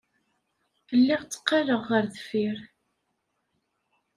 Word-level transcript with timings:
Lliɣ 0.99 1.21
tteqqaleɣ 1.23 1.81
ɣer 1.89 2.03
deffir. 2.13 2.57